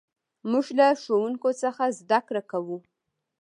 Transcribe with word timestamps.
موږ 0.51 0.67
له 0.77 0.87
ښوونکي 1.01 1.51
څخه 1.61 1.83
زدهکړه 1.99 2.41
کوو. 2.51 2.77